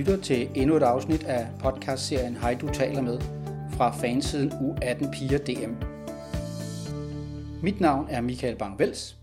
lytter 0.00 0.22
til 0.22 0.50
endnu 0.54 0.76
et 0.76 0.82
afsnit 0.82 1.24
af 1.24 1.48
podcastserien 1.58 2.36
Hej 2.36 2.54
du 2.54 2.68
taler 2.68 3.02
med 3.02 3.20
fra 3.72 3.90
fansiden 3.90 4.52
U18 4.52 5.10
Piger 5.12 5.38
DM. 5.38 5.74
Mit 7.62 7.80
navn 7.80 8.06
er 8.10 8.20
Michael 8.20 8.56
Bang-Vels, 8.62 9.14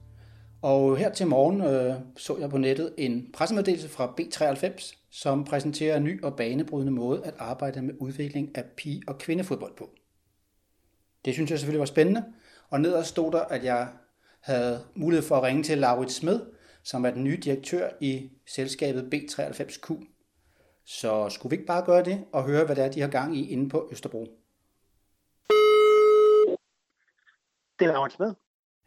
og 0.61 0.97
her 0.97 1.13
til 1.13 1.27
morgen 1.27 1.61
øh, 1.61 1.95
så 2.17 2.37
jeg 2.37 2.49
på 2.49 2.57
nettet 2.57 2.93
en 2.97 3.25
pressemeddelelse 3.33 3.89
fra 3.89 4.13
B93, 4.19 4.95
som 5.11 5.43
præsenterer 5.45 5.97
en 5.97 6.03
ny 6.03 6.23
og 6.23 6.35
banebrydende 6.35 6.91
måde 6.91 7.21
at 7.25 7.33
arbejde 7.37 7.81
med 7.81 7.93
udvikling 7.99 8.57
af 8.57 8.63
pige- 8.77 9.03
og 9.07 9.17
kvindefodbold 9.17 9.75
på. 9.77 9.89
Det 11.25 11.33
synes 11.33 11.51
jeg 11.51 11.59
selvfølgelig 11.59 11.79
var 11.79 11.85
spændende, 11.85 12.23
og 12.69 12.81
nederst 12.81 13.09
stod 13.09 13.31
der, 13.31 13.41
at 13.41 13.63
jeg 13.63 13.87
havde 14.39 14.79
mulighed 14.95 15.27
for 15.27 15.35
at 15.35 15.43
ringe 15.43 15.63
til 15.63 15.77
Laurits 15.77 16.15
Smed, 16.15 16.39
som 16.83 17.05
er 17.05 17.09
den 17.09 17.23
nye 17.23 17.39
direktør 17.43 17.89
i 18.01 18.29
selskabet 18.45 19.13
B93Q. 19.13 20.16
Så 20.89 21.29
skulle 21.29 21.49
vi 21.49 21.55
ikke 21.55 21.67
bare 21.67 21.85
gøre 21.85 22.03
det 22.03 22.25
og 22.31 22.43
høre, 22.43 22.65
hvad 22.65 22.75
det 22.75 22.83
er, 22.83 22.91
de 22.91 23.01
har 23.01 23.07
gang 23.07 23.37
i 23.37 23.49
inde 23.49 23.69
på 23.69 23.89
Østerbro? 23.91 24.19
Det 27.79 27.87
er 27.87 27.91
Laurits 27.91 28.19
med. 28.19 28.33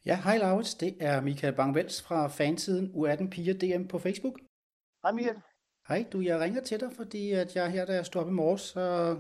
Ja, 0.07 0.21
hej 0.25 0.39
Laurits. 0.39 0.75
Det 0.75 0.97
er 1.01 1.21
Michael 1.21 1.55
Bangvels 1.55 2.03
fra 2.03 2.29
fansiden 2.29 2.93
U18 2.95 3.29
Piger 3.29 3.55
DM 3.55 3.87
på 3.87 3.99
Facebook. 3.99 4.41
Hej 5.03 5.13
Michael. 5.13 5.37
Hej, 5.89 6.07
du, 6.13 6.21
jeg 6.21 6.41
ringer 6.41 6.63
til 6.63 6.81
dig, 6.81 6.93
fordi 6.97 7.33
at 7.33 7.57
jeg 7.57 7.71
her, 7.71 7.85
da 7.85 7.95
jeg 7.95 8.07
stod 8.07 8.23
op 8.23 8.29
i 8.29 8.33
morges, 8.33 8.61
så 8.61 9.17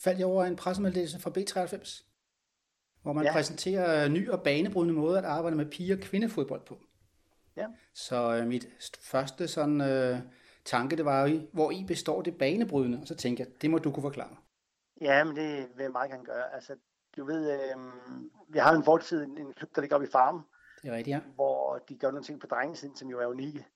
faldt 0.00 0.18
jeg 0.18 0.26
over 0.26 0.44
en 0.44 0.56
pressemeddelelse 0.56 1.20
fra 1.20 1.30
B93, 1.30 2.04
hvor 3.02 3.12
man 3.12 3.24
ja. 3.24 3.32
præsenterer 3.32 4.08
ny 4.08 4.30
og 4.30 4.42
banebrydende 4.42 4.94
måde 4.94 5.18
at 5.18 5.24
arbejde 5.24 5.56
med 5.56 5.66
piger- 5.66 5.96
og 5.96 6.02
kvindefodbold 6.02 6.66
på. 6.66 6.78
Ja. 7.56 7.66
Så 7.94 8.36
øh, 8.36 8.46
mit 8.46 8.66
første 9.00 9.48
sådan, 9.48 9.80
øh, 9.80 10.18
tanke, 10.66 10.96
det 10.96 11.04
var 11.04 11.26
jo, 11.26 11.40
hvor 11.52 11.70
i 11.70 11.84
består 11.88 12.22
det 12.22 12.38
banebrydende? 12.38 12.98
Og 13.00 13.06
så 13.06 13.14
tænkte 13.14 13.40
jeg, 13.42 13.62
det 13.62 13.70
må 13.70 13.78
du 13.78 13.92
kunne 13.92 14.02
forklare. 14.02 14.36
Ja, 15.00 15.24
men 15.24 15.36
det 15.36 15.68
vil 15.76 15.82
jeg 15.82 15.92
meget 15.92 16.10
gerne 16.10 16.24
gøre. 16.24 16.54
Altså, 16.54 16.76
du 17.16 17.24
ved, 17.24 17.52
øh, 17.52 17.76
vi 18.48 18.58
har 18.58 18.72
en 18.72 18.84
fortid, 18.84 19.22
en, 19.22 19.52
klub, 19.52 19.74
der 19.74 19.80
ligger 19.80 19.96
oppe 19.96 20.06
i 20.06 20.10
farmen. 20.10 20.42
Det 20.82 20.90
er 20.90 20.96
rigtigt, 20.96 21.14
ja. 21.14 21.20
Hvor 21.34 21.78
de 21.88 21.98
gør 21.98 22.10
nogle 22.10 22.24
ting 22.24 22.40
på 22.40 22.46
drengesiden, 22.46 22.96
som 22.96 23.08
jo 23.08 23.20
er 23.20 23.26
unikke. 23.26 23.66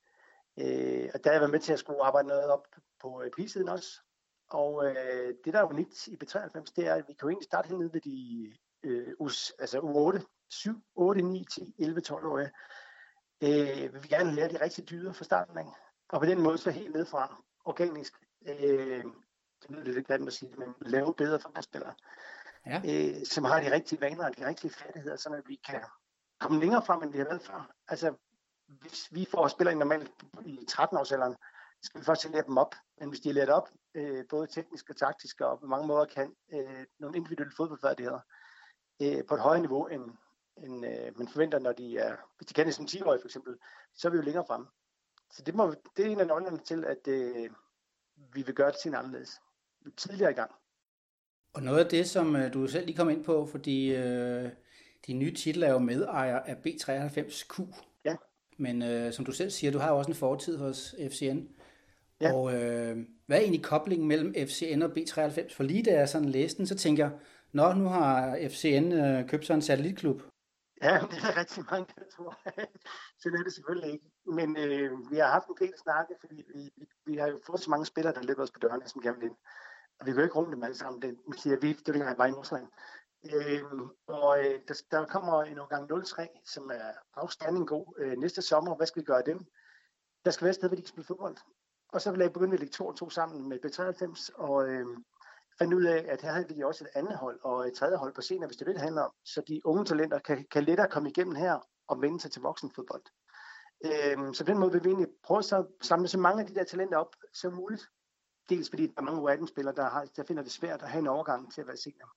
Øh, 0.61 1.09
og 1.15 1.25
der 1.25 1.31
har 1.31 1.33
jeg 1.33 1.41
været 1.41 1.51
med 1.51 1.61
til 1.61 1.73
at 1.73 1.79
skulle 1.79 2.03
arbejde 2.03 2.29
noget 2.29 2.45
op 2.45 2.67
på 3.01 3.23
øh, 3.23 3.31
pigesiden 3.37 3.69
også. 3.69 4.01
Og 4.51 4.87
øh, 4.87 5.35
det, 5.45 5.53
der 5.55 5.61
er 5.61 5.65
unikt 5.65 6.09
i 6.09 6.19
B93, 6.25 6.73
det 6.77 6.87
er, 6.87 6.95
at 6.95 7.05
vi 7.09 7.13
kan 7.13 7.23
jo 7.23 7.29
egentlig 7.29 7.45
starte 7.45 7.69
helt 7.69 7.79
nede 7.79 7.93
ved 7.93 8.01
de 8.01 8.47
øh, 8.83 9.13
us, 9.19 9.53
altså 9.59 9.79
U8, 9.79 10.47
7, 10.51 10.83
8, 10.95 11.23
9, 11.23 11.45
10, 11.55 11.75
11, 11.79 12.01
12 12.01 12.27
år. 12.27 12.39
Øh, 12.39 13.95
vi 13.95 13.99
vil 13.99 14.09
gerne 14.09 14.35
lære 14.35 14.49
de 14.49 14.65
rigtige 14.65 14.87
dyder 14.87 15.13
fra 15.13 15.25
starten 15.25 15.59
af. 15.59 15.67
Og 16.13 16.21
på 16.21 16.27
den 16.27 16.41
måde 16.41 16.59
så 16.59 16.71
helt 16.71 16.95
ned 16.95 17.07
fra 17.07 17.43
organisk, 17.65 18.13
øh, 18.47 19.05
det 19.63 19.71
lyder 19.71 19.93
lidt 19.93 20.07
grimt 20.07 20.27
at 20.27 20.33
sige, 20.33 20.55
men 20.59 20.75
lave 20.81 21.15
bedre 21.15 21.41
fodboldspillere, 21.41 21.95
ja. 22.67 22.83
øh, 22.89 23.27
som 23.27 23.45
har 23.45 23.61
de 23.61 23.73
rigtige 23.73 24.01
vaner 24.01 24.25
og 24.25 24.37
de 24.39 24.47
rigtige 24.47 24.71
færdigheder, 24.71 25.17
så 25.17 25.29
at 25.29 25.49
vi 25.49 25.61
kan 25.69 25.81
komme 26.41 26.61
længere 26.61 26.85
frem, 26.85 27.03
end 27.03 27.13
vi 27.13 27.19
har 27.19 27.25
været 27.25 27.43
før. 27.43 27.71
Altså, 27.89 28.15
hvis 28.67 29.09
vi 29.11 29.27
får 29.31 29.49
spillere 29.49 29.75
normalt 29.75 30.11
i 30.45 30.59
13-årsalderen, 30.71 31.37
skal 31.83 32.01
vi 32.01 32.05
først 32.05 32.31
lære 32.31 32.47
dem 32.47 32.59
op. 32.59 32.75
Men 32.99 33.09
hvis 33.09 33.21
de 33.21 33.29
er 33.29 33.33
lært 33.33 33.49
op, 33.49 33.69
øh, 33.95 34.25
både 34.29 34.47
teknisk 34.47 34.91
og 34.91 34.97
taktisk, 34.97 35.41
og 35.41 35.61
på 35.61 35.67
mange 35.67 35.87
måder 35.87 36.05
kan 36.05 36.35
øh, 36.53 36.87
nogle 36.99 37.17
individuelle 37.17 37.57
fodboldfærdigheder 37.57 38.21
øh, 39.03 39.25
på 39.29 39.35
et 39.35 39.41
højere 39.41 39.61
niveau, 39.61 39.87
end, 39.87 40.05
end 40.57 40.87
øh, 40.87 41.19
man 41.19 41.29
forventer, 41.29 41.59
når 41.59 41.73
de 41.73 41.99
er, 41.99 42.17
hvis 42.37 42.47
de 42.47 42.55
kan 42.55 42.67
det 42.67 42.75
som 42.75 42.85
10-årige 42.85 43.21
for 43.21 43.29
eksempel, 43.29 43.57
så 43.95 44.09
er 44.09 44.13
vi 44.13 44.17
jo 44.17 44.23
længere 44.23 44.45
fremme. 44.47 44.67
Så 45.31 45.43
det, 45.43 45.55
må, 45.55 45.75
det 45.97 46.07
er 46.07 46.11
en 46.11 46.21
af 46.21 46.27
nøglerne 46.27 46.59
til, 46.59 46.85
at 46.85 47.09
øh, 47.09 47.51
vi 48.35 48.43
vil 48.43 48.55
gøre 48.55 48.73
en 48.87 48.95
anderledes. 48.95 49.41
Tidligere 49.97 50.31
i 50.31 50.35
gang. 50.35 50.51
Og 51.53 51.63
noget 51.63 51.85
af 51.85 51.91
det, 51.91 52.09
som 52.09 52.37
øh, 52.37 52.53
du 52.53 52.67
selv 52.67 52.87
lige 52.87 52.97
kom 52.97 53.11
ind 53.11 53.25
på, 53.25 53.47
fordi 53.47 53.95
øh, 53.95 54.49
din 55.07 55.19
nye 55.19 55.35
titel 55.35 55.63
er 55.63 55.73
jo 55.73 55.79
medejer 55.79 56.39
af 56.39 56.55
B93Q. 56.55 57.75
Ja. 58.05 58.17
Men 58.59 58.83
øh, 58.83 59.13
som 59.13 59.25
du 59.25 59.33
selv 59.33 59.51
siger, 59.51 59.71
du 59.71 59.79
har 59.79 59.91
jo 59.91 59.99
også 59.99 60.11
en 60.11 60.17
fortid 60.17 60.57
hos 60.57 60.95
FCN. 61.11 61.39
Ja. 62.21 62.35
Og 62.35 62.55
øh, 62.55 62.99
hvad 63.27 63.37
er 63.37 63.41
egentlig 63.41 63.65
koblingen 63.65 64.09
mellem 64.09 64.35
FCN 64.35 64.83
og 64.83 64.91
B93? 64.91 65.55
For 65.55 65.63
lige 65.63 65.83
da 65.83 65.93
jeg 65.93 66.09
sådan 66.09 66.29
læste 66.29 66.59
den, 66.59 66.67
så 66.67 66.77
tænker 66.77 67.05
jeg, 67.05 67.19
Nå, 67.53 67.73
nu 67.73 67.85
har 67.85 68.39
FCN 68.51 68.93
øh, 68.93 69.29
købt 69.29 69.47
sig 69.47 69.55
en 69.55 69.63
satellitklub. 69.63 70.23
Ja, 70.83 70.95
det 71.11 71.19
er 71.29 71.37
rigtig 71.37 71.65
mange, 71.71 71.95
der 71.99 72.05
tror. 72.17 72.39
Sådan 73.21 73.39
er 73.39 73.43
det 73.43 73.53
selvfølgelig 73.53 73.93
ikke. 73.93 74.11
Men 74.25 74.57
øh, 74.57 75.11
vi 75.11 75.17
har 75.17 75.31
haft 75.31 75.49
en 75.49 75.57
del 75.61 75.75
snakke, 75.83 76.15
fordi 76.21 76.45
vi, 76.55 76.71
vi, 76.77 76.87
vi 77.07 77.17
har 77.17 77.29
jo 77.29 77.41
fået 77.47 77.61
så 77.61 77.71
mange 77.71 77.87
spillere, 77.87 78.15
der 78.15 78.23
løber 78.23 78.43
os 78.43 78.51
på 78.51 78.59
dørene, 78.59 78.89
som 78.89 79.03
gerne 79.03 79.19
vil 79.19 79.27
ind. 79.27 79.37
Og 80.01 80.07
vi 80.07 80.11
kan 80.11 80.19
jo 80.19 80.25
ikke 80.25 80.37
runde 80.37 80.53
dem 80.53 80.63
alle 80.63 80.77
sammen. 80.77 81.03
Det 81.03 81.19
siger 81.37 81.57
vi, 81.61 81.73
det 81.73 81.97
er 81.97 82.15
bare 82.15 82.29
i 82.29 82.33
Nordsjælland. 82.33 82.69
Øh, 83.25 83.63
og 84.07 84.39
øh, 84.39 84.61
der, 84.69 84.83
der 84.91 85.07
kommer 85.07 85.43
en 85.43 85.59
gang 85.71 86.05
03, 86.05 86.29
som 86.45 86.71
er 86.71 86.93
afstanding 87.15 87.69
god 87.69 87.95
øh, 87.99 88.19
næste 88.19 88.43
sommer. 88.43 88.77
Hvad 88.77 88.87
skal 88.87 89.01
vi 89.01 89.07
gøre 89.07 89.19
af 89.19 89.25
dem? 89.25 89.39
Der 90.25 90.31
skal 90.31 90.45
være 90.45 90.51
et 90.51 90.55
sted, 90.55 90.69
hvor 90.69 90.77
de 90.77 90.83
kan 90.83 90.89
spille 90.89 91.07
fodbold. 91.07 91.37
Og 91.89 92.01
så 92.01 92.11
vil 92.11 92.21
jeg 92.21 92.33
begynde 92.33 92.55
at 92.55 92.61
lægge 92.61 92.73
to 92.73 92.87
og 92.87 92.97
to 92.97 93.11
sammen 93.11 93.49
med 93.49 93.59
B93, 93.65 94.31
og 94.35 94.69
øh, 94.69 94.87
fandt 95.61 95.75
ud 95.75 95.85
af, 95.85 96.07
at 96.09 96.23
her 96.23 96.33
havde 96.33 96.49
vi 96.49 96.63
også 96.63 96.85
et 96.85 96.91
andet 96.95 97.17
hold 97.17 97.41
og 97.43 97.69
et 97.69 97.75
tredje 97.75 97.97
hold 97.97 98.15
på 98.15 98.21
senere, 98.21 98.47
hvis 98.47 98.57
det 98.57 98.67
vil 98.67 98.79
handler 98.79 99.03
om, 99.03 99.13
så 99.25 99.43
de 99.49 99.61
unge 99.65 99.85
talenter 99.85 100.19
kan, 100.19 100.47
kan 100.51 100.65
lettere 100.65 100.89
komme 100.89 101.11
igennem 101.11 101.35
her 101.35 101.59
og 101.89 102.03
vende 102.03 102.21
sig 102.21 102.31
til 102.31 102.43
voksenfodbold. 102.43 103.03
Øhm, 103.85 104.35
så 104.35 104.45
på 104.45 104.51
den 104.51 104.59
måde 104.59 104.73
vil 104.73 104.85
vi 104.85 104.89
egentlig 104.89 105.09
prøve 105.23 105.39
at 105.39 105.67
samle 105.81 106.09
så 106.09 106.19
mange 106.19 106.43
af 106.43 106.47
de 106.49 106.55
der 106.55 106.65
talenter 106.65 106.99
op 106.99 107.17
som 107.35 107.53
muligt. 107.53 107.89
Dels 108.49 108.71
fordi 108.71 108.87
der 108.87 108.93
er 108.97 109.03
mange 109.03 109.33
U18-spillere, 109.33 109.75
der, 109.75 109.91
har, 109.91 110.05
der 110.17 110.25
finder 110.25 110.43
det 110.43 110.53
svært 110.53 110.83
at 110.83 110.89
have 110.89 111.01
en 111.01 111.07
overgang 111.07 111.53
til 111.53 111.61
at 111.61 111.67
være 111.67 111.77
senior. 111.77 112.11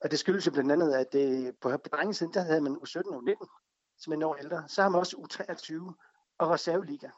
Og 0.00 0.10
det 0.10 0.18
skyldes 0.18 0.46
jo 0.46 0.50
blandt 0.50 0.72
andet, 0.72 0.92
at 0.94 1.12
det, 1.12 1.56
på, 1.60 1.68
på 1.68 1.88
drengesiden, 1.92 2.34
der 2.34 2.40
havde 2.40 2.60
man 2.60 2.76
U17 2.76 3.14
og 3.14 3.22
U19, 3.22 3.46
som 3.98 4.12
er 4.12 4.16
en 4.16 4.22
år 4.22 4.34
ældre. 4.34 4.68
Så 4.68 4.82
har 4.82 4.88
man 4.88 4.98
også 4.98 5.16
U23 5.16 5.92
og 6.38 6.50
reserveliga. 6.50 7.10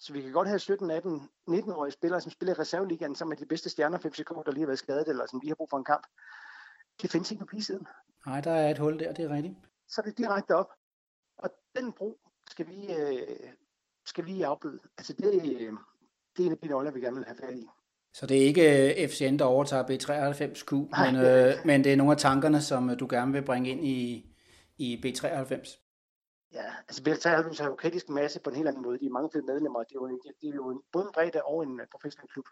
Så 0.00 0.12
vi 0.12 0.22
kan 0.22 0.32
godt 0.32 0.48
have 0.48 0.58
17, 0.58 0.90
18, 0.90 1.28
19-årige 1.50 1.92
spillere, 1.92 2.20
som 2.20 2.30
spiller 2.30 2.54
i 2.54 2.58
reserveligaen, 2.58 3.14
som 3.14 3.32
er 3.32 3.36
de 3.36 3.46
bedste 3.46 3.70
stjerner 3.70 3.98
for 3.98 4.08
FCK, 4.08 4.28
der 4.28 4.50
lige 4.50 4.60
har 4.60 4.66
været 4.66 4.78
skadet, 4.78 5.08
eller 5.08 5.26
som 5.26 5.40
lige 5.40 5.50
har 5.50 5.54
brug 5.54 5.70
for 5.70 5.78
en 5.78 5.84
kamp. 5.84 6.06
Det 7.02 7.10
findes 7.10 7.30
ikke 7.30 7.40
på 7.40 7.46
pigesiden. 7.46 7.86
Nej, 8.26 8.40
der 8.40 8.50
er 8.50 8.70
et 8.70 8.78
hul 8.78 8.98
der, 8.98 9.12
det 9.12 9.24
er 9.24 9.28
rigtigt. 9.28 9.54
Så 9.88 10.00
er 10.00 10.04
det 10.04 10.18
direkte 10.18 10.56
op. 10.56 10.70
Og 11.38 11.50
den 11.76 11.92
brug 11.92 12.20
skal 12.50 12.66
vi, 12.66 12.92
øh, 12.92 13.52
skal 14.06 14.26
vi 14.26 14.42
afbøde. 14.42 14.78
Altså 14.98 15.12
det, 15.12 15.34
øh, 15.34 15.72
det 16.36 16.42
er 16.42 16.46
en 16.46 16.52
af 16.52 16.58
de 16.58 16.68
nøgler, 16.68 16.90
vi 16.90 17.00
gerne 17.00 17.16
vil 17.16 17.24
have 17.24 17.36
fat 17.36 17.56
i. 17.56 17.66
Så 18.12 18.26
det 18.26 18.36
er 18.36 18.46
ikke 18.46 19.02
øh, 19.02 19.08
FCN, 19.08 19.36
der 19.36 19.44
overtager 19.44 19.82
B93Q, 19.82 20.90
Nej, 20.90 21.12
men, 21.12 21.20
øh, 21.20 21.54
men 21.64 21.84
det 21.84 21.92
er 21.92 21.96
nogle 21.96 22.12
af 22.12 22.18
tankerne, 22.18 22.62
som 22.62 22.90
øh, 22.90 22.98
du 23.00 23.06
gerne 23.10 23.32
vil 23.32 23.42
bringe 23.42 23.70
ind 23.70 23.84
i, 23.84 24.26
i 24.78 24.96
B93? 24.96 25.87
Ja, 26.52 26.74
altså 26.88 27.02
B93 27.02 27.62
har 27.62 27.68
jo 27.70 27.74
kritisk 27.74 28.08
masse 28.08 28.40
på 28.40 28.50
en 28.50 28.56
helt 28.56 28.68
anden 28.68 28.82
måde. 28.82 28.98
De 28.98 29.06
er 29.06 29.10
mange 29.10 29.30
flere 29.30 29.44
medlemmer. 29.44 29.82
Det 29.82 29.90
er 29.90 30.00
jo, 30.00 30.08
det 30.40 30.48
er 30.48 30.54
jo 30.54 30.82
både 30.92 31.04
en 31.04 31.12
bredde 31.12 31.42
og 31.44 31.62
en 31.62 31.80
øh, 31.80 31.86
professionel 31.92 32.28
klub. 32.28 32.48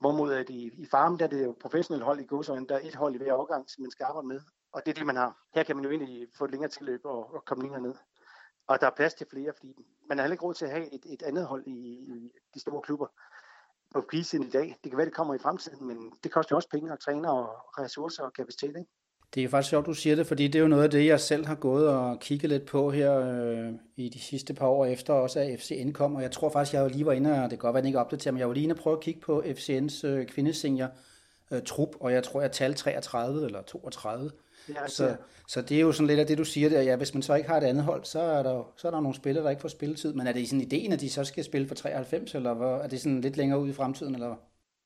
Hvorimod 0.00 0.32
øh, 0.32 0.40
at 0.40 0.50
i, 0.50 0.70
i 0.82 0.86
farmen, 0.86 1.18
der 1.18 1.24
er 1.24 1.28
det 1.28 1.44
jo 1.44 1.56
professionelle 1.60 2.04
hold 2.04 2.20
i 2.20 2.26
godsøjne, 2.26 2.66
der 2.66 2.74
er 2.74 2.80
et 2.82 2.94
hold 2.94 3.14
i 3.14 3.18
hver 3.18 3.32
overgang, 3.32 3.70
som 3.70 3.82
man 3.82 3.90
skal 3.90 4.04
arbejde 4.04 4.28
med. 4.28 4.40
Og 4.72 4.82
det 4.86 4.90
er 4.90 4.94
det, 4.94 5.06
man 5.06 5.16
har. 5.16 5.38
Her 5.54 5.62
kan 5.62 5.76
man 5.76 5.84
jo 5.84 5.90
egentlig 5.90 6.28
få 6.38 6.44
et 6.44 6.50
længere 6.50 6.70
tilløb 6.70 7.00
og, 7.04 7.34
og 7.34 7.44
komme 7.44 7.62
længere 7.64 7.80
ned. 7.80 7.94
Og 8.66 8.80
der 8.80 8.86
er 8.86 8.96
plads 8.96 9.14
til 9.14 9.26
flere, 9.30 9.52
fordi 9.56 9.74
man 10.08 10.18
har 10.18 10.22
heller 10.22 10.34
ikke 10.34 10.44
råd 10.44 10.54
til 10.54 10.64
at 10.64 10.70
have 10.70 10.94
et, 10.94 11.06
et 11.06 11.22
andet 11.22 11.46
hold 11.46 11.66
i, 11.66 11.78
i 12.14 12.32
de 12.54 12.60
store 12.60 12.82
klubber 12.82 13.06
på 13.94 14.04
prisen 14.10 14.42
i 14.42 14.50
dag. 14.50 14.76
Det 14.84 14.90
kan 14.90 14.96
være, 14.96 15.06
det 15.06 15.14
kommer 15.14 15.34
i 15.34 15.38
fremtiden, 15.38 15.86
men 15.86 16.12
det 16.24 16.32
koster 16.32 16.54
jo 16.54 16.56
også 16.56 16.68
penge 16.68 16.92
og 16.92 17.00
træner 17.00 17.30
og 17.30 17.48
ressourcer 17.78 18.22
og 18.22 18.32
kapacitet. 18.32 18.76
Ikke? 18.76 18.90
Det 19.34 19.44
er 19.44 19.48
faktisk 19.48 19.70
sjovt, 19.70 19.86
du 19.86 19.94
siger 19.94 20.16
det, 20.16 20.26
fordi 20.26 20.46
det 20.46 20.54
er 20.54 20.62
jo 20.62 20.68
noget 20.68 20.84
af 20.84 20.90
det, 20.90 21.06
jeg 21.06 21.20
selv 21.20 21.46
har 21.46 21.54
gået 21.54 21.88
og 21.88 22.20
kigget 22.20 22.50
lidt 22.50 22.66
på 22.66 22.90
her 22.90 23.18
øh, 23.18 23.72
i 23.96 24.08
de 24.08 24.20
sidste 24.20 24.54
par 24.54 24.66
år 24.66 24.86
efter 24.86 25.12
også, 25.12 25.40
at 25.40 25.60
FCN 25.60 25.92
kom. 25.92 26.14
Og 26.14 26.22
jeg 26.22 26.30
tror 26.30 26.50
faktisk, 26.50 26.74
jeg 26.74 26.82
jo 26.82 26.88
lige 26.88 27.06
var 27.06 27.12
inde, 27.12 27.30
og 27.30 27.42
det 27.42 27.50
kan 27.50 27.58
godt 27.58 27.74
være, 27.74 27.78
at 27.78 27.82
den 27.82 27.88
ikke 27.88 27.98
opdaterer, 27.98 28.32
men 28.32 28.38
jeg 28.38 28.48
var 28.48 28.54
lige 28.54 28.64
inde 28.64 28.72
og 28.72 28.78
prøve 28.78 28.96
at 28.96 29.02
kigge 29.02 29.20
på 29.20 29.42
FCN's 29.46 30.06
øh, 30.06 30.26
kvindesenior 30.26 30.88
øh, 31.50 31.62
trup, 31.62 31.88
og 32.00 32.12
jeg 32.12 32.22
tror, 32.24 32.40
jeg 32.40 32.52
talte 32.52 32.78
33 32.78 33.44
eller 33.46 33.62
32. 33.62 34.30
Ja, 34.68 34.88
så, 34.88 35.16
så 35.48 35.62
det 35.62 35.76
er 35.76 35.80
jo 35.80 35.92
sådan 35.92 36.06
lidt 36.06 36.20
af 36.20 36.26
det, 36.26 36.38
du 36.38 36.44
siger 36.44 36.68
der. 36.68 36.82
Ja, 36.82 36.96
hvis 36.96 37.14
man 37.14 37.22
så 37.22 37.34
ikke 37.34 37.48
har 37.48 37.56
et 37.56 37.64
andet 37.64 37.84
hold, 37.84 38.04
så 38.04 38.20
er 38.20 38.42
der, 38.42 38.72
så 38.76 38.88
er 38.88 38.92
der 38.92 39.00
nogle 39.00 39.16
spillere, 39.16 39.44
der 39.44 39.50
ikke 39.50 39.62
får 39.62 39.68
spilletid. 39.68 40.12
Men 40.12 40.26
er 40.26 40.32
det 40.32 40.48
sådan 40.48 40.60
ideen, 40.60 40.92
at 40.92 41.00
de 41.00 41.10
så 41.10 41.24
skal 41.24 41.44
spille 41.44 41.68
for 41.68 41.74
93, 41.74 42.34
eller 42.34 42.54
hvad? 42.54 42.68
er 42.68 42.88
det 42.88 43.00
sådan 43.00 43.20
lidt 43.20 43.36
længere 43.36 43.60
ud 43.60 43.68
i 43.68 43.72
fremtiden? 43.72 44.14
Eller? 44.14 44.36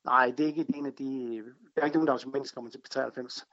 Nej, 0.04 0.32
det 0.38 0.44
er 0.44 0.46
ikke 0.46 0.66
en 0.74 0.86
af 0.86 0.92
de... 0.92 1.42
Der 1.74 1.80
er 1.80 1.84
ikke 1.84 1.96
nogen, 1.96 2.06
der 2.06 2.12
automatisk 2.12 2.54
kommer 2.54 2.70
til 2.70 2.80
93. 2.90 3.46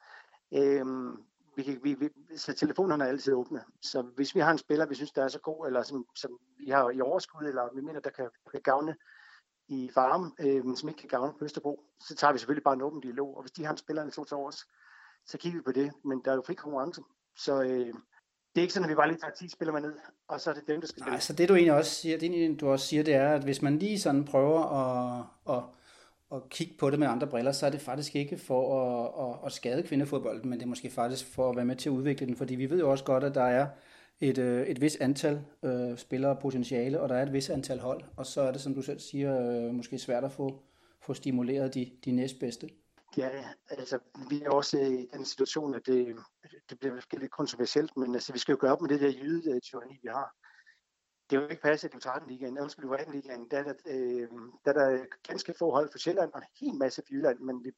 Øhm, 0.55 1.23
vi 1.55 1.63
kan, 1.63 1.79
vi, 1.83 1.93
vi, 1.93 2.09
så 2.37 2.53
telefonerne 2.53 3.03
er 3.03 3.07
altid 3.07 3.33
åbne. 3.33 3.63
Så 3.81 4.01
hvis 4.01 4.35
vi 4.35 4.39
har 4.39 4.51
en 4.51 4.57
spiller, 4.57 4.85
vi 4.85 4.95
synes, 4.95 5.11
der 5.11 5.23
er 5.23 5.27
så 5.27 5.39
god, 5.39 5.67
eller 5.67 5.83
som, 5.83 6.05
som 6.15 6.39
vi 6.59 6.69
har 6.69 6.89
i 6.89 7.01
overskud, 7.01 7.47
eller 7.47 7.75
vi 7.75 7.81
mener, 7.81 7.99
der 7.99 8.09
kan, 8.09 8.29
kan 8.51 8.61
gavne 8.61 8.95
i 9.67 9.89
farm, 9.93 10.35
øh, 10.39 10.75
som 10.75 10.89
ikke 10.89 10.99
kan 10.99 11.09
gavne 11.09 11.33
på 11.39 11.45
Østerbro, 11.45 11.83
så 11.99 12.15
tager 12.15 12.33
vi 12.33 12.39
selvfølgelig 12.39 12.63
bare 12.63 12.73
en 12.73 12.81
åben 12.81 13.01
dialog. 13.01 13.37
Og 13.37 13.43
hvis 13.43 13.51
de 13.51 13.65
har 13.65 13.71
en 13.71 13.77
spiller, 13.77 14.03
der 14.03 14.11
to 14.11 14.23
til 14.23 14.37
års, 14.37 14.65
så 15.25 15.37
kigger 15.37 15.59
vi 15.59 15.63
på 15.63 15.71
det. 15.71 15.91
Men 16.05 16.21
der 16.25 16.31
er 16.31 16.35
jo 16.35 16.43
fri 16.45 16.53
konkurrence. 16.53 17.01
Så 17.37 17.61
øh, 17.61 17.93
det 18.55 18.59
er 18.59 18.61
ikke 18.61 18.73
sådan, 18.73 18.85
at 18.85 18.89
vi 18.89 18.95
bare 18.95 19.07
lige 19.07 19.19
tager 19.19 19.33
10 19.33 19.49
spillere 19.49 19.81
med 19.81 19.89
ned, 19.89 19.99
og 20.27 20.41
så 20.41 20.49
er 20.49 20.53
det 20.53 20.67
dem, 20.67 20.81
der 20.81 20.87
skal 20.87 21.01
spille. 21.01 21.11
Nej, 21.11 21.19
så 21.19 21.33
det 21.33 21.49
du 21.49 21.55
egentlig 21.55 21.73
også 21.73 21.91
siger, 21.91 22.17
det 22.17 22.61
du 22.61 22.67
også 22.67 22.87
siger, 22.87 23.03
det 23.03 23.13
er, 23.13 23.35
at 23.35 23.43
hvis 23.43 23.61
man 23.61 23.79
lige 23.79 23.99
sådan 23.99 24.25
prøver 24.25 24.61
at, 24.61 25.25
at, 25.49 25.63
at 26.33 26.49
kigge 26.49 26.73
på 26.79 26.89
det 26.89 26.99
med 26.99 27.07
andre 27.07 27.27
briller, 27.27 27.51
så 27.51 27.65
er 27.65 27.69
det 27.69 27.81
faktisk 27.81 28.15
ikke 28.15 28.37
for 28.37 28.81
at, 28.81 29.29
at, 29.29 29.45
at 29.45 29.51
skade 29.51 29.83
kvindefodbolden, 29.83 30.49
men 30.49 30.59
det 30.59 30.65
er 30.65 30.69
måske 30.69 30.89
faktisk 30.89 31.25
for 31.25 31.49
at 31.49 31.55
være 31.55 31.65
med 31.65 31.75
til 31.75 31.89
at 31.89 31.93
udvikle 31.93 32.27
den, 32.27 32.35
fordi 32.35 32.55
vi 32.55 32.69
ved 32.69 32.79
jo 32.79 32.91
også 32.91 33.03
godt, 33.03 33.23
at 33.23 33.35
der 33.35 33.43
er 33.43 33.67
et, 34.19 34.37
øh, 34.37 34.67
et 34.67 34.81
vis 34.81 34.95
antal 34.95 35.41
øh, 35.63 35.97
spillere 35.97 36.35
potentiale, 36.41 37.01
og 37.01 37.09
der 37.09 37.15
er 37.15 37.23
et 37.23 37.33
vis 37.33 37.49
antal 37.49 37.79
hold, 37.79 38.03
og 38.17 38.25
så 38.25 38.41
er 38.41 38.51
det, 38.51 38.61
som 38.61 38.75
du 38.75 38.81
selv 38.81 38.99
siger, 38.99 39.65
øh, 39.67 39.73
måske 39.73 39.99
svært 39.99 40.23
at 40.23 40.31
få, 40.31 40.63
få 41.01 41.13
stimuleret 41.13 41.73
de, 41.73 41.91
de 42.05 42.11
næstbedste. 42.11 42.69
Ja, 43.17 43.29
altså 43.69 43.99
vi 44.29 44.41
er 44.41 44.49
også 44.49 44.77
i 44.77 45.07
den 45.13 45.25
situation, 45.25 45.75
at 45.75 45.81
det, 45.85 46.15
det 46.69 46.79
bliver 46.79 47.19
lidt 47.19 47.31
kontroversielt, 47.31 47.97
men 47.97 48.13
altså, 48.13 48.33
vi 48.33 48.39
skal 48.39 48.51
jo 48.53 48.57
gøre 48.61 48.71
op 48.71 48.81
med 48.81 48.89
det 48.89 49.01
der 49.01 49.11
jyde-tyranni, 49.11 49.93
øh, 49.93 50.03
vi 50.03 50.07
har. 50.07 50.42
Det 51.33 51.41
jo 51.41 51.47
ikke 51.47 51.61
passe, 51.61 51.87
at 51.87 51.93
du 51.93 51.99
tager 51.99 52.19
den 52.19 52.29
ligaen, 52.29 52.59
undskyld, 52.59 52.85
du 52.85 52.89
var 52.89 53.11
ligaen, 53.11 53.47
der 53.51 53.63
der, 53.63 53.73
øh, 53.85 54.29
der 54.65 54.73
er 54.73 54.73
der 54.73 55.05
ganske 55.27 55.53
få 55.59 55.71
hold 55.71 55.91
for 55.91 55.97
Sjælland 55.97 56.31
og 56.33 56.39
en 56.39 56.67
hel 56.67 56.75
masse 56.75 57.01
for 57.01 57.13
Jylland, 57.13 57.39
men 57.39 57.63
vi, 57.63 57.71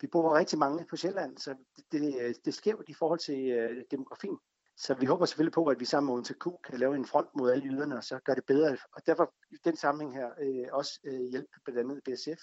vi 0.00 0.06
bor 0.06 0.38
rigtig 0.38 0.58
mange 0.58 0.86
på 0.90 0.96
Sjælland, 0.96 1.38
så 1.38 1.54
det, 1.76 1.84
det, 1.92 2.44
det 2.44 2.54
sker 2.54 2.76
i 2.88 2.94
forhold 2.94 3.18
til 3.18 3.50
øh, 3.50 3.84
demografien. 3.90 4.38
Så 4.76 4.94
vi 4.94 5.06
håber 5.06 5.26
selvfølgelig 5.26 5.52
på, 5.52 5.66
at 5.66 5.80
vi 5.80 5.84
sammen 5.84 6.06
med 6.06 6.18
ONTQ 6.18 6.46
kan 6.64 6.78
lave 6.78 6.96
en 6.96 7.06
front 7.06 7.28
mod 7.36 7.50
alle 7.50 7.64
jyderne, 7.64 7.96
og 7.96 8.04
så 8.04 8.18
gør 8.18 8.34
det 8.34 8.46
bedre. 8.46 8.76
Og 8.92 9.06
derfor 9.06 9.34
i 9.50 9.56
den 9.64 9.76
sammenhæng 9.76 10.14
her 10.14 10.30
øh, 10.40 10.68
også 10.72 11.00
øh, 11.04 11.20
hjælpe 11.20 11.60
blandt 11.64 11.80
andet 11.80 12.04
BSF. 12.04 12.42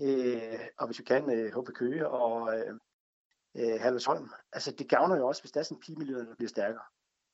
Øh, 0.00 0.68
og 0.78 0.86
hvis 0.86 0.98
vi 0.98 1.04
kan, 1.04 1.30
øh, 1.30 1.60
HB 1.60 1.68
Køge 1.74 2.08
og 2.08 2.58
øh, 2.58 2.74
øh, 3.56 3.86
Altså 4.52 4.74
det 4.78 4.88
gavner 4.88 5.16
jo 5.16 5.26
også, 5.26 5.42
hvis 5.42 5.52
der 5.52 5.60
er 5.60 5.64
sådan 5.64 5.80
pigemiljø, 5.80 6.14
der 6.14 6.34
bliver 6.34 6.48
stærkere, 6.48 6.84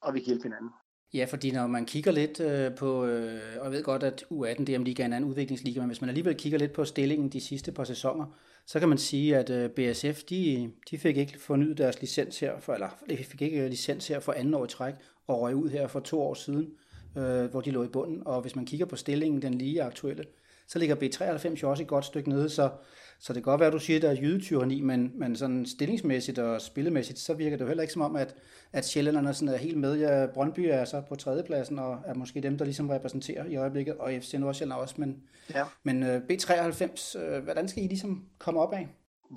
og 0.01 0.15
vi 0.15 0.19
kan 0.19 0.27
hjælpe 0.27 0.43
hinanden. 0.43 0.71
Ja, 1.15 1.25
fordi 1.25 1.51
når 1.51 1.67
man 1.67 1.87
kigger 1.87 2.13
lidt 2.13 2.41
øh, 2.41 2.75
på, 2.75 3.05
øh, 3.05 3.41
og 3.59 3.65
jeg 3.65 3.73
ved 3.73 3.83
godt, 3.83 4.03
at 4.03 4.25
U18 4.33 4.65
DM 4.65 4.83
Liga 4.83 5.03
er 5.03 5.07
en 5.07 5.13
anden 5.13 5.31
udviklingsliga, 5.31 5.81
men 5.81 5.89
hvis 5.89 6.01
man 6.01 6.09
alligevel 6.09 6.35
kigger 6.35 6.59
lidt 6.59 6.73
på 6.73 6.85
stillingen 6.85 7.29
de 7.29 7.41
sidste 7.41 7.73
par 7.73 7.85
sæsoner, 7.85 8.27
så 8.67 8.79
kan 8.79 8.89
man 8.89 8.99
sige, 8.99 9.37
at 9.37 9.51
øh, 9.51 9.71
BSF, 9.71 10.23
de, 10.23 10.71
de 10.91 10.99
fik 10.99 11.17
ikke 11.17 11.41
fornyet 11.41 11.79
deres 11.79 12.01
licens 12.01 12.41
her, 12.41 12.61
for, 12.61 12.73
eller 12.73 12.89
de 13.11 13.17
fik 13.17 13.43
ikke 13.43 13.61
øh, 13.61 13.71
licens 13.71 14.09
her 14.09 14.21
for 14.21 14.33
anden 14.33 14.55
år 14.55 14.65
i 14.65 14.69
træk, 14.69 14.95
og 15.27 15.41
røg 15.41 15.55
ud 15.55 15.69
her 15.69 15.87
for 15.87 16.01
to 16.01 16.23
år 16.23 16.35
siden, 16.35 16.71
øh, 17.17 17.45
hvor 17.45 17.61
de 17.61 17.71
lå 17.71 17.85
i 17.85 17.89
bunden. 17.89 18.23
Og 18.27 18.41
hvis 18.43 18.57
man 18.57 18.67
kigger 18.67 18.87
på 18.87 18.97
stillingen, 18.97 19.43
den 19.43 19.55
lige 19.55 19.83
aktuelle, 19.83 20.25
så 20.69 20.79
ligger 20.79 20.97
B93 20.97 21.61
jo 21.63 21.71
også 21.71 21.83
et 21.83 21.89
godt 21.89 22.05
stykke 22.05 22.29
nede, 22.29 22.49
så, 22.49 22.71
så 23.19 23.33
det 23.33 23.45
kan 23.45 23.51
godt 23.51 23.61
være, 23.61 23.67
at 23.67 23.73
du 23.73 23.79
siger, 23.79 23.97
at 23.99 24.03
der 24.03 24.11
er 24.11 24.17
jydetyranni, 24.21 24.81
men, 24.81 25.13
men 25.15 25.37
sådan 25.37 25.67
stillingsmæssigt 25.67 26.39
og 26.39 26.61
spillemæssigt, 26.61 27.19
så 27.19 27.35
virker 27.35 27.57
det 27.57 27.65
jo 27.65 27.69
heller 27.69 27.83
ikke 27.83 27.93
som 27.93 28.03
om, 28.03 28.17
at, 28.17 28.37
at 28.73 28.87
sjællænderne 28.87 29.35
sådan 29.35 29.55
er 29.55 29.59
helt 29.59 29.79
med. 29.79 29.99
Ja, 29.99 30.27
Brøndby 30.35 30.61
er 30.61 30.85
så 30.85 31.03
på 31.09 31.17
tredjepladsen, 31.17 31.79
og 31.79 31.99
er 32.07 32.15
måske 32.15 32.41
dem, 32.41 32.59
der 32.59 32.65
ligesom 32.65 32.91
repræsenterer 32.91 33.45
i 33.45 33.57
øjeblikket, 33.57 33.95
og 33.97 34.13
FC 34.21 34.35
Nordsjælland 34.35 34.81
også, 34.81 34.95
men, 34.99 35.23
ja. 35.55 35.65
men 35.83 36.03
uh, 36.03 36.17
B93, 36.17 37.19
uh, 37.19 37.45
hvordan 37.45 37.69
skal 37.69 37.83
I 37.83 37.87
ligesom 37.87 38.29
komme 38.39 38.61
op 38.61 38.73
af? 38.73 38.89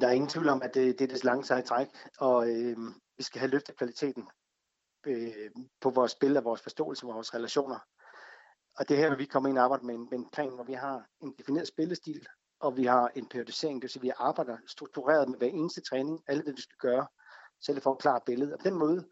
Der 0.01 0.07
er 0.07 0.11
ingen 0.11 0.29
tvivl 0.29 0.49
om, 0.49 0.61
at 0.61 0.73
det, 0.73 0.99
det 0.99 1.09
er 1.09 1.13
det 1.13 1.23
lange 1.23 1.43
seje 1.43 1.61
træk, 1.61 1.87
og 2.19 2.49
øh, 2.49 2.77
vi 3.17 3.23
skal 3.23 3.39
have 3.39 3.51
løftet 3.51 3.77
kvaliteten 3.77 4.23
øh, 5.07 5.31
på 5.81 5.89
vores 5.89 6.11
spil 6.11 6.37
og 6.37 6.43
vores 6.43 6.61
forståelse 6.61 7.07
af 7.07 7.13
vores 7.13 7.33
relationer. 7.33 7.79
Og 8.77 8.89
det 8.89 8.97
her 8.97 9.09
vil 9.09 9.19
vi 9.19 9.25
komme 9.25 9.49
ind 9.49 9.57
og 9.57 9.63
arbejde 9.63 9.85
med 9.85 9.95
en, 9.95 10.07
med 10.11 10.19
en 10.19 10.29
plan, 10.29 10.49
hvor 10.49 10.63
vi 10.63 10.73
har 10.73 11.07
en 11.21 11.33
defineret 11.37 11.67
spillestil, 11.67 12.27
og 12.59 12.77
vi 12.77 12.85
har 12.85 13.11
en 13.15 13.29
periodisering, 13.29 13.75
det 13.75 13.83
vil 13.83 13.89
sige, 13.89 13.99
at 13.99 14.03
vi 14.03 14.11
arbejder 14.15 14.57
struktureret 14.67 15.29
med 15.29 15.37
hver 15.37 15.47
eneste 15.47 15.81
træning, 15.81 16.23
alle 16.27 16.43
det, 16.45 16.55
vi 16.55 16.61
skal 16.61 16.77
gøre, 16.79 17.07
selv 17.61 17.81
for 17.81 17.91
at 17.91 17.99
klare 17.99 18.21
billedet. 18.25 18.53
Og 18.53 18.59
på 18.59 18.69
den 18.69 18.79
måde 18.79 19.07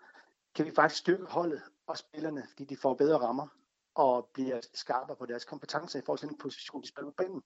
kan 0.56 0.66
vi 0.66 0.72
faktisk 0.76 1.00
styrke 1.00 1.26
holdet 1.26 1.62
og 1.88 1.98
spillerne, 1.98 2.44
fordi 2.50 2.66
de 2.66 2.78
får 2.78 2.94
bedre 2.94 3.18
rammer 3.18 3.48
og 3.96 4.30
bliver 4.34 4.62
skarpere 4.74 5.18
på 5.18 5.26
deres 5.26 5.46
kompetencer 5.46 6.00
i 6.00 6.02
forhold 6.06 6.20
til 6.20 6.30
den 6.30 6.38
position, 6.38 6.82
de 6.82 6.88
spiller 6.88 7.12
på 7.12 7.16
banen. 7.18 7.42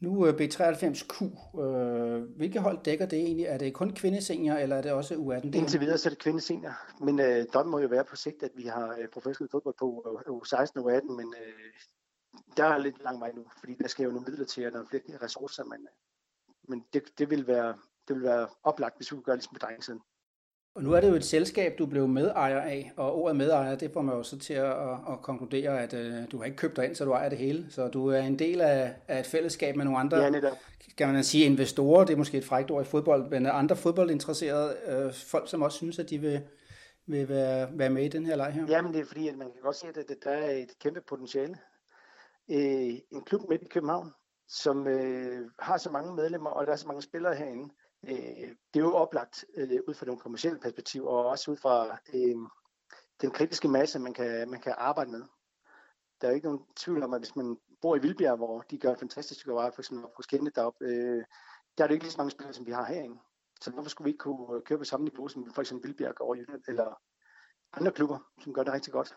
Nu 0.00 0.26
øh, 0.26 0.34
B93Q, 0.34 1.14
øh, 1.60 2.22
hvilke 2.36 2.60
hold 2.60 2.82
dækker 2.84 3.06
det 3.06 3.18
egentlig? 3.18 3.46
Er 3.46 3.58
det 3.58 3.74
kun 3.74 3.94
kvindesenior, 3.94 4.54
eller 4.54 4.76
er 4.76 4.82
det 4.82 4.92
også 4.92 5.14
U18? 5.14 5.56
Indtil 5.56 5.80
videre 5.80 5.98
så 5.98 6.08
er 6.08 6.10
det 6.10 6.18
kvindesenior, 6.18 7.04
men 7.04 7.20
øh, 7.20 7.46
drømmen 7.46 7.70
må 7.70 7.78
jo 7.78 7.88
være 7.88 8.04
på 8.04 8.16
sigt, 8.16 8.42
at 8.42 8.50
vi 8.54 8.62
har 8.62 8.96
øh, 8.98 9.08
professionel 9.08 9.50
fodbold 9.50 9.74
på 9.78 10.20
U16 10.28 10.80
og 10.80 10.92
U18, 10.92 11.12
men 11.16 11.34
øh, 11.42 11.72
der 12.56 12.64
er 12.64 12.78
lidt 12.78 13.02
lang 13.02 13.20
vej 13.20 13.32
nu, 13.32 13.44
fordi 13.58 13.74
der 13.74 13.88
skal 13.88 14.04
jo 14.04 14.10
nogle 14.10 14.26
midler 14.28 14.44
til, 14.46 14.66
og 14.66 14.72
der 14.72 14.78
er 14.78 14.84
flere 14.84 15.22
ressourcer, 15.22 15.64
men, 15.64 15.80
øh, 15.80 15.94
men 16.68 16.84
det, 16.92 17.02
det, 17.18 17.30
vil 17.30 17.46
være, 17.46 17.74
det 18.08 18.16
vil 18.16 18.24
være 18.24 18.48
oplagt, 18.62 18.96
hvis 18.96 19.12
vi 19.12 19.16
kunne 19.16 19.24
gøre 19.24 19.36
ligesom 19.36 19.54
på 19.54 19.58
drengesiden. 19.58 20.00
Og 20.78 20.84
nu 20.84 20.92
er 20.92 21.00
det 21.00 21.08
jo 21.08 21.14
et 21.14 21.24
selskab, 21.24 21.78
du 21.78 21.86
blev 21.86 22.08
medejer 22.08 22.60
af, 22.60 22.92
og 22.96 23.22
ordet 23.22 23.36
medejer, 23.36 23.76
det 23.76 23.92
får 23.92 24.02
man 24.02 24.16
jo 24.16 24.22
så 24.22 24.38
til 24.38 24.54
at, 24.54 24.72
at, 25.10 25.22
konkludere, 25.22 25.82
at 25.82 25.94
uh, 25.94 26.30
du 26.32 26.38
har 26.38 26.44
ikke 26.44 26.56
købt 26.56 26.76
dig 26.76 26.84
ind, 26.84 26.94
så 26.94 27.04
du 27.04 27.10
ejer 27.10 27.28
det 27.28 27.38
hele. 27.38 27.66
Så 27.70 27.88
du 27.88 28.06
er 28.06 28.18
en 28.18 28.38
del 28.38 28.60
af, 28.60 28.94
af 29.08 29.20
et 29.20 29.26
fællesskab 29.26 29.76
med 29.76 29.84
nogle 29.84 30.00
andre, 30.00 30.16
ja, 30.18 30.30
netop. 30.30 30.56
kan 30.98 31.12
man 31.12 31.24
sige, 31.24 31.44
investorer, 31.44 32.04
det 32.04 32.12
er 32.12 32.16
måske 32.16 32.38
et 32.38 32.44
frækt 32.44 32.70
ord 32.70 32.82
i 32.82 32.88
fodbold, 32.88 33.30
men 33.30 33.46
andre 33.46 33.76
fodboldinteresserede 33.76 34.76
uh, 34.86 35.12
folk, 35.14 35.50
som 35.50 35.62
også 35.62 35.76
synes, 35.76 35.98
at 35.98 36.10
de 36.10 36.18
vil, 36.18 36.42
vil 37.06 37.28
være, 37.28 37.68
være 37.72 37.90
med 37.90 38.04
i 38.04 38.08
den 38.08 38.26
her 38.26 38.36
leg 38.36 38.52
her. 38.52 38.66
Jamen 38.68 38.92
det 38.92 39.00
er 39.00 39.06
fordi, 39.06 39.28
at 39.28 39.36
man 39.36 39.46
kan 39.46 39.62
godt 39.62 39.76
se, 39.76 39.86
at 39.86 40.16
der 40.24 40.30
er 40.30 40.50
et 40.50 40.78
kæmpe 40.80 41.00
potentiale. 41.08 41.54
Uh, 42.48 42.56
en 42.56 43.24
klub 43.26 43.40
midt 43.48 43.62
i 43.62 43.68
København, 43.70 44.10
som 44.48 44.86
uh, 44.86 45.50
har 45.58 45.76
så 45.76 45.90
mange 45.90 46.14
medlemmer, 46.14 46.50
og 46.50 46.66
der 46.66 46.72
er 46.72 46.76
så 46.76 46.86
mange 46.86 47.02
spillere 47.02 47.34
herinde, 47.34 47.68
øh, 48.04 48.48
det 48.74 48.80
er 48.80 48.80
jo 48.80 48.94
oplagt 48.94 49.44
øh, 49.56 49.80
ud 49.88 49.94
fra 49.94 50.06
nogle 50.06 50.20
kommersielle 50.20 50.60
perspektiver, 50.60 51.08
og 51.08 51.26
også 51.26 51.50
ud 51.50 51.56
fra 51.56 51.98
øh, 52.14 52.36
den 53.20 53.30
kritiske 53.30 53.68
masse, 53.68 53.98
man 53.98 54.14
kan, 54.14 54.50
man 54.50 54.60
kan 54.60 54.74
arbejde 54.78 55.10
med. 55.10 55.22
Der 56.20 56.26
er 56.26 56.30
jo 56.30 56.34
ikke 56.34 56.46
nogen 56.46 56.64
tvivl 56.76 57.02
om, 57.02 57.14
at 57.14 57.20
hvis 57.20 57.36
man 57.36 57.58
bor 57.82 57.96
i 57.96 57.98
Vildbjerg, 57.98 58.36
hvor 58.36 58.60
de 58.60 58.78
gør 58.78 58.94
fantastisk 58.94 59.48
arbejde, 59.48 59.74
for 59.74 59.82
eksempel 59.82 60.06
på 60.16 60.22
Skænde 60.22 60.50
deroppe, 60.50 60.84
øh, 60.84 61.24
der 61.78 61.84
er 61.84 61.88
det 61.88 61.94
ikke 61.94 62.04
lige 62.04 62.12
så 62.12 62.18
mange 62.18 62.30
spillere, 62.30 62.54
som 62.54 62.66
vi 62.66 62.72
har 62.72 62.84
herinde. 62.84 63.18
Så 63.60 63.70
hvorfor 63.70 63.90
skulle 63.90 64.04
vi 64.04 64.10
ikke 64.10 64.18
kunne 64.18 64.60
køre 64.60 64.78
på 64.78 64.84
samme 64.84 65.04
niveau 65.04 65.28
som 65.28 65.52
for 65.54 65.62
eksempel 65.62 65.88
Vildbjerg 65.88 66.20
over 66.20 66.34
Jylland, 66.34 66.62
eller 66.68 67.00
andre 67.72 67.92
klubber, 67.92 68.18
som 68.42 68.54
gør 68.54 68.62
det 68.62 68.72
rigtig 68.72 68.92
godt. 68.92 69.16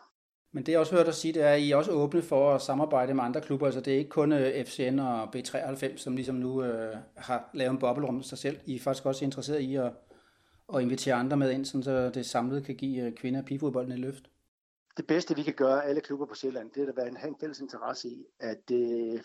Men 0.52 0.66
det 0.66 0.72
jeg 0.72 0.80
også 0.80 0.94
hørt 0.96 1.06
dig 1.06 1.14
sige, 1.14 1.32
det 1.32 1.42
er, 1.42 1.48
at 1.48 1.60
I 1.60 1.70
er 1.70 1.76
også 1.76 1.90
åbne 1.90 2.22
for 2.22 2.54
at 2.54 2.62
samarbejde 2.62 3.14
med 3.14 3.24
andre 3.24 3.40
klubber. 3.40 3.66
Altså 3.66 3.80
det 3.80 3.94
er 3.94 3.98
ikke 3.98 4.10
kun 4.10 4.32
øh, 4.32 4.64
FCN 4.64 4.98
og 4.98 5.36
B93, 5.36 5.96
som 5.96 6.16
ligesom 6.16 6.34
nu 6.34 6.62
øh, 6.62 6.96
har 7.16 7.50
lavet 7.54 7.70
en 7.70 7.78
boblerum 7.78 8.20
til 8.20 8.28
sig 8.28 8.38
selv. 8.38 8.60
I 8.64 8.74
er 8.74 8.80
faktisk 8.80 9.06
også 9.06 9.24
interesseret 9.24 9.60
i 9.60 9.74
at, 9.74 9.92
at 10.74 10.82
invitere 10.82 11.14
andre 11.14 11.36
med 11.36 11.50
ind, 11.50 11.64
så 11.64 12.10
det 12.14 12.26
samlet 12.26 12.64
kan 12.64 12.74
give 12.74 13.06
øh, 13.06 13.12
kvinder 13.14 13.40
og 13.40 13.46
pigefodbolden 13.46 13.92
et 13.92 13.98
løft. 13.98 14.30
Det 14.96 15.06
bedste, 15.06 15.36
vi 15.36 15.42
kan 15.42 15.54
gøre 15.54 15.84
alle 15.84 16.00
klubber 16.00 16.26
på 16.26 16.34
Sjælland, 16.34 16.70
det 16.70 16.88
er 16.88 17.02
at 17.02 17.16
have 17.16 17.28
en 17.28 17.36
fælles 17.40 17.60
interesse 17.60 18.08
i, 18.08 18.24
at 18.40 18.72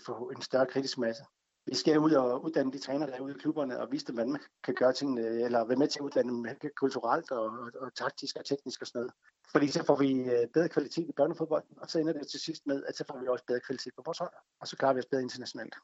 få 0.06 0.32
en 0.36 0.42
større 0.42 0.66
kritisk 0.66 0.98
masse 0.98 1.24
vi 1.68 1.76
skal 1.76 2.00
ud 2.00 2.12
og 2.12 2.46
uddanne 2.46 2.72
de 2.72 2.80
træner, 2.80 3.06
der 3.06 3.14
er 3.14 3.20
ude 3.20 3.36
i 3.36 3.40
klubberne, 3.40 3.80
og 3.80 3.92
vise 3.92 4.06
dem, 4.06 4.16
hvordan 4.16 4.32
man 4.32 4.42
kan 4.64 4.74
gøre 4.74 4.94
tingene, 4.94 5.22
eller 5.22 5.66
være 5.66 5.78
med 5.78 5.88
til 5.88 6.00
at 6.00 6.04
uddanne 6.04 6.32
dem 6.32 6.72
kulturelt 6.76 7.32
og, 7.32 7.46
og, 7.46 7.72
og 7.82 7.96
taktisk 7.96 8.36
og 8.40 8.46
teknisk 8.46 8.82
og 8.82 8.88
sådan 8.88 9.00
noget. 9.00 9.14
Fordi 9.52 9.68
så 9.68 9.84
får 9.86 9.96
vi 9.96 10.12
øh, 10.12 10.48
bedre 10.54 10.70
kvalitet 10.70 11.10
i 11.10 11.12
børnefodbold, 11.12 11.64
og 11.78 11.90
så 11.90 12.00
ender 12.00 12.14
det 12.14 12.28
til 12.28 12.40
sidst 12.40 12.68
med, 12.68 12.84
at 12.88 12.98
så 12.98 13.04
får 13.08 13.20
vi 13.20 13.28
også 13.28 13.46
bedre 13.48 13.60
kvalitet 13.60 13.94
på 13.96 14.02
vores 14.06 14.18
hold, 14.18 14.34
og 14.60 14.68
så 14.68 14.78
klarer 14.78 14.94
vi 14.94 15.00
os 15.00 15.06
bedre 15.06 15.22
internationalt. 15.22 15.76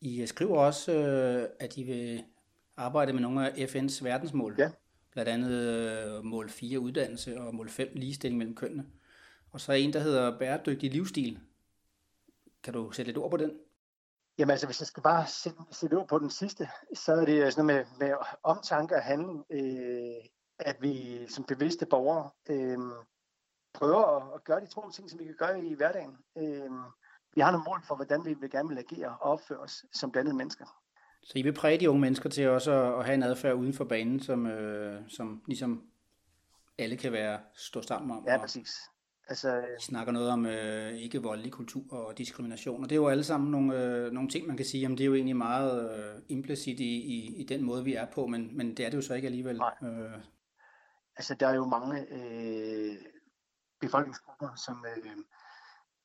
I 0.00 0.26
skriver 0.26 0.58
også, 0.58 0.92
øh, 0.92 1.48
at 1.60 1.76
I 1.76 1.82
vil 1.82 2.24
arbejde 2.76 3.12
med 3.12 3.22
nogle 3.22 3.50
af 3.50 3.74
FN's 3.74 4.04
verdensmål. 4.04 4.54
Ja. 4.58 4.70
Blandt 5.12 5.28
andet 5.28 5.50
øh, 5.50 6.24
mål 6.24 6.50
4 6.50 6.80
uddannelse 6.80 7.40
og 7.40 7.54
mål 7.54 7.68
5 7.68 7.88
ligestilling 7.94 8.38
mellem 8.38 8.56
kønnene. 8.56 8.86
Og 9.50 9.60
så 9.60 9.72
er 9.72 9.76
en, 9.76 9.92
der 9.92 10.00
hedder 10.00 10.38
bæredygtig 10.38 10.90
livsstil. 10.90 11.38
Kan 12.62 12.72
du 12.72 12.90
sætte 12.90 13.08
lidt 13.08 13.18
ord 13.18 13.30
på 13.30 13.36
den? 13.36 13.52
Jamen 14.38 14.50
altså, 14.50 14.66
hvis 14.66 14.80
jeg 14.80 14.86
skal 14.86 15.02
bare 15.02 15.26
sætte, 15.26 15.58
sætte 15.70 15.94
ord 15.94 16.08
på 16.08 16.18
den 16.18 16.30
sidste, 16.30 16.68
så 16.94 17.12
er 17.12 17.24
det 17.24 17.52
sådan 17.52 17.66
noget 17.66 17.86
med, 17.98 18.08
med 18.08 18.16
omtanke 18.42 18.94
og 18.94 19.02
handling, 19.02 19.44
øh, 19.50 20.24
at 20.58 20.76
vi 20.80 21.26
som 21.28 21.44
bevidste 21.44 21.86
borgere 21.86 22.30
øh, 22.50 22.78
prøver 23.74 24.16
at, 24.16 24.34
at 24.34 24.44
gøre 24.44 24.60
de 24.60 24.66
to 24.66 24.90
ting, 24.90 25.10
som 25.10 25.18
vi 25.18 25.24
kan 25.24 25.36
gøre 25.38 25.64
i 25.64 25.74
hverdagen. 25.74 26.16
Øh, 26.38 26.70
vi 27.34 27.40
har 27.40 27.50
nogle 27.50 27.64
mål 27.68 27.82
for, 27.88 27.94
hvordan 27.94 28.24
vi 28.24 28.34
vil 28.34 28.50
gerne 28.50 28.68
vil 28.68 28.78
agere 28.78 29.08
og 29.08 29.32
opføre 29.32 29.58
os 29.58 29.84
som 29.92 30.12
blandede 30.12 30.36
mennesker. 30.36 30.64
Så 31.22 31.32
I 31.38 31.42
vil 31.42 31.52
præge 31.52 31.80
de 31.80 31.90
unge 31.90 32.00
mennesker 32.00 32.30
til 32.30 32.48
også 32.48 32.72
at 32.98 33.04
have 33.04 33.14
en 33.14 33.22
adfærd 33.22 33.54
uden 33.54 33.74
for 33.74 33.84
banen, 33.84 34.20
som, 34.20 34.46
øh, 34.46 35.02
som 35.08 35.42
ligesom 35.46 35.82
alle 36.78 36.96
kan 36.96 37.12
være 37.12 37.40
stå 37.54 37.82
sammen 37.82 38.10
om? 38.10 38.24
Ja, 38.26 38.38
præcis. 38.38 38.90
Altså, 39.28 39.60
Vi 39.60 39.82
snakker 39.82 40.12
noget 40.12 40.30
om 40.30 40.46
øh, 40.46 40.92
ikke 40.92 41.22
voldelig 41.22 41.52
kultur 41.52 41.92
og 41.92 42.18
diskrimination, 42.18 42.82
og 42.82 42.90
det 42.90 42.96
er 42.96 43.00
jo 43.00 43.08
alle 43.08 43.24
sammen 43.24 43.50
nogle, 43.50 43.84
øh, 43.84 44.12
nogle 44.12 44.28
ting, 44.28 44.46
man 44.46 44.56
kan 44.56 44.66
sige, 44.66 44.80
jamen 44.80 44.98
det 44.98 45.04
er 45.04 45.08
jo 45.08 45.14
egentlig 45.14 45.36
meget 45.36 45.98
øh, 45.98 46.22
implicit 46.28 46.80
i, 46.80 46.94
i, 46.94 47.40
i 47.40 47.44
den 47.44 47.62
måde, 47.62 47.84
vi 47.84 47.94
er 47.94 48.06
på, 48.14 48.26
men, 48.26 48.56
men 48.56 48.76
det 48.76 48.86
er 48.86 48.90
det 48.90 48.96
jo 48.96 49.02
så 49.02 49.14
ikke 49.14 49.26
alligevel. 49.26 49.56
Nej. 49.56 49.74
Øh. 49.82 50.18
Altså, 51.16 51.34
der 51.34 51.48
er 51.48 51.54
jo 51.54 51.64
mange 51.64 52.06
øh, 52.10 52.96
befolkningsgrupper, 53.80 54.54
som, 54.54 54.86
øh, 54.96 55.12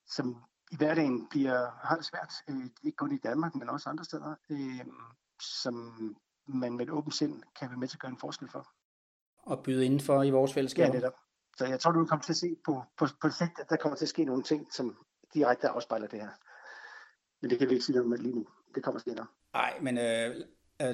som 0.08 0.44
i 0.72 0.76
hverdagen 0.76 1.28
bliver, 1.30 1.88
har 1.88 2.02
svært, 2.02 2.34
øh, 2.50 2.70
ikke 2.84 2.96
kun 2.96 3.12
i 3.12 3.18
Danmark, 3.18 3.56
men 3.56 3.70
også 3.70 3.90
andre 3.90 4.04
steder, 4.04 4.36
øh, 4.50 4.86
som 5.42 5.76
man 6.48 6.74
med 6.74 6.86
et 6.86 6.92
åbent 6.92 7.16
sind 7.16 7.44
kan 7.60 7.70
være 7.70 7.78
med 7.78 7.88
til 7.88 7.96
at 7.98 8.02
gøre 8.02 8.12
en 8.12 8.18
forskel 8.18 8.50
for. 8.50 8.68
Og 9.38 9.64
byde 9.64 9.86
indenfor 9.86 10.24
i 10.24 10.30
vores 10.30 10.54
fællesskab. 10.54 10.88
Ja, 10.88 10.94
netop. 10.94 11.14
Så 11.60 11.66
jeg 11.66 11.80
tror, 11.80 11.92
du 11.92 12.06
kommer 12.06 12.24
til 12.24 12.34
at 12.34 12.38
se 12.38 12.56
på, 12.66 12.84
på, 12.98 13.06
på 13.22 13.30
sigt, 13.30 13.60
at 13.60 13.70
der 13.70 13.76
kommer 13.76 13.96
til 13.96 14.06
at 14.06 14.10
ske 14.10 14.24
nogle 14.24 14.44
ting, 14.44 14.74
som 14.74 14.98
direkte 15.34 15.68
afspejler 15.68 16.08
det 16.08 16.20
her. 16.20 16.30
Men 17.42 17.50
det 17.50 17.60
kan 17.60 17.70
vi 17.70 17.74
ikke 17.74 17.86
sige 17.86 17.96
noget 17.96 18.10
med 18.10 18.18
lige 18.18 18.36
nu. 18.36 18.46
Det 18.76 18.84
kommer 18.84 19.02
senere. 19.02 19.26
Nej, 19.54 19.74
men 19.82 19.98
øh, 19.98 20.36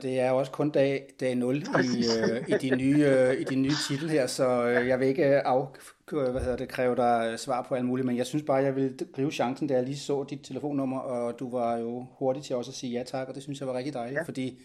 det 0.01 0.19
er 0.19 0.29
jo 0.29 0.37
også 0.37 0.51
kun 0.51 0.69
dag, 0.69 1.09
dag 1.19 1.35
0 1.35 1.57
i, 1.57 1.61
øh, 1.61 2.49
i, 2.49 2.51
de 2.51 2.75
nye, 2.75 3.05
øh, 3.07 3.41
i 3.41 3.43
de 3.43 3.55
nye 3.55 3.75
titel 3.87 4.09
her, 4.09 4.27
så 4.27 4.65
øh, 4.65 4.87
jeg 4.87 4.99
vil 4.99 5.07
ikke 5.07 5.25
af, 5.25 5.67
hvad 6.07 6.41
hedder 6.41 6.57
det, 6.57 6.69
kræve 6.69 6.95
dig 6.95 7.39
svar 7.39 7.61
på 7.61 7.75
alt 7.75 7.85
muligt, 7.85 8.05
men 8.05 8.17
jeg 8.17 8.25
synes 8.25 8.43
bare, 8.43 8.63
jeg 8.63 8.75
vil 8.75 9.07
gribe 9.13 9.31
chancen, 9.31 9.67
da 9.67 9.73
jeg 9.73 9.83
lige 9.83 9.97
så 9.97 10.23
dit 10.23 10.41
telefonnummer, 10.43 10.99
og 10.99 11.39
du 11.39 11.49
var 11.49 11.77
jo 11.77 12.07
hurtig 12.19 12.43
til 12.43 12.55
også 12.55 12.71
at 12.71 12.75
sige 12.75 12.97
ja 12.97 13.03
tak, 13.03 13.27
og 13.27 13.35
det 13.35 13.43
synes 13.43 13.59
jeg 13.59 13.67
var 13.67 13.73
rigtig 13.73 13.93
dejligt, 13.93 14.17
ja. 14.17 14.23
fordi 14.23 14.61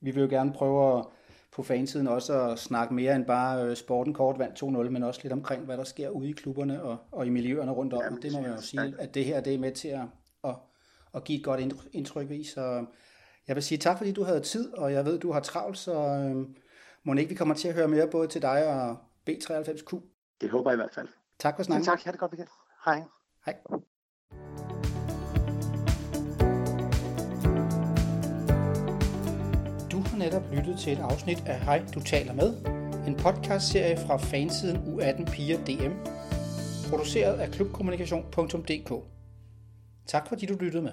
vi 0.00 0.10
vil 0.10 0.20
jo 0.20 0.28
gerne 0.28 0.52
prøve 0.52 0.98
at 0.98 1.04
på 1.52 1.62
fansiden 1.62 2.08
også 2.08 2.42
at 2.42 2.58
snakke 2.58 2.94
mere 2.94 3.16
end 3.16 3.24
bare 3.26 3.64
øh, 3.64 3.76
sporten 3.76 4.14
kort 4.14 4.38
vand 4.38 4.52
2-0, 4.62 4.66
men 4.66 5.02
også 5.02 5.20
lidt 5.22 5.32
omkring, 5.32 5.64
hvad 5.64 5.76
der 5.76 5.84
sker 5.84 6.08
ude 6.08 6.28
i 6.28 6.32
klubberne 6.32 6.82
og, 6.82 6.98
og 7.12 7.26
i 7.26 7.28
miljøerne 7.28 7.72
rundt 7.72 7.92
om. 7.92 8.02
Ja, 8.02 8.08
det 8.22 8.32
må 8.32 8.40
man 8.40 8.50
jo 8.50 8.60
sige, 8.60 8.94
at 8.98 9.14
det 9.14 9.24
her 9.24 9.40
det 9.40 9.54
er 9.54 9.58
med 9.58 9.72
til 9.72 9.88
at, 9.88 10.04
at, 10.44 10.54
at 11.14 11.24
give 11.24 11.38
et 11.38 11.44
godt 11.44 11.60
indtryk 11.92 12.30
i. 12.30 12.44
Så 12.44 12.86
jeg 13.48 13.56
vil 13.56 13.62
sige 13.62 13.78
tak, 13.78 13.98
fordi 13.98 14.12
du 14.12 14.24
havde 14.24 14.40
tid, 14.40 14.72
og 14.74 14.92
jeg 14.92 15.04
ved, 15.04 15.18
du 15.18 15.32
har 15.32 15.40
travlt, 15.40 15.78
så 15.78 15.94
øh, 15.94 16.46
må 17.04 17.14
ikke 17.14 17.28
vi 17.28 17.34
kommer 17.34 17.54
til 17.54 17.68
at 17.68 17.74
høre 17.74 17.88
mere 17.88 18.08
både 18.10 18.28
til 18.28 18.42
dig 18.42 18.66
og 18.66 18.96
B93Q. 19.30 20.00
Det 20.40 20.50
håber 20.50 20.70
jeg 20.70 20.76
i 20.76 20.80
hvert 20.80 20.94
fald. 20.94 21.08
Tak 21.38 21.56
for 21.56 21.62
snakken. 21.62 21.84
Tak, 21.84 22.02
ha' 22.02 22.10
det 22.10 22.20
godt, 22.20 22.32
Michael. 22.32 22.48
Hej. 22.84 23.02
Hej. 23.46 23.54
Netop 30.20 30.42
lyttet 30.52 30.78
til 30.78 30.92
et 30.92 30.98
afsnit 30.98 31.42
af 31.46 31.60
Hej, 31.60 31.82
du 31.94 32.00
taler 32.00 32.32
med, 32.32 32.54
en 33.06 33.14
podcastserie 33.14 33.96
fra 33.96 34.16
fansiden 34.16 34.76
U18 34.76 35.32
Piger 35.32 35.58
DM, 35.58 35.92
produceret 36.90 37.40
af 37.40 37.50
klubkommunikation.dk. 37.50 38.92
Tak 40.06 40.28
fordi 40.28 40.46
du 40.46 40.56
lyttede 40.60 40.82
med. 40.82 40.92